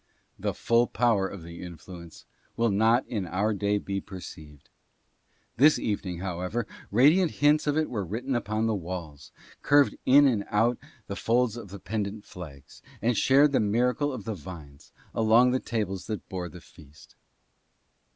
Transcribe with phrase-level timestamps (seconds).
[0.39, 2.25] The full power of the influence
[2.57, 4.67] will not in our day be perceived.
[5.57, 10.43] This evening, however, radiant hints of it were written upon the walls, curved in and
[10.49, 15.51] out the folds of the pendant flags, and shared the miracle of the vines along
[15.51, 17.15] the tables that bore the feast.